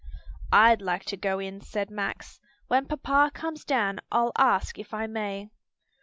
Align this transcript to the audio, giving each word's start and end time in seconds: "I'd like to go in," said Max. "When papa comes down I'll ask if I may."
"I'd 0.51 0.81
like 0.81 1.03
to 1.05 1.15
go 1.15 1.37
in," 1.37 1.61
said 1.61 1.91
Max. 1.91 2.39
"When 2.67 2.87
papa 2.87 3.29
comes 3.35 3.63
down 3.63 3.99
I'll 4.11 4.31
ask 4.35 4.79
if 4.79 4.95
I 4.95 5.05
may." 5.05 5.51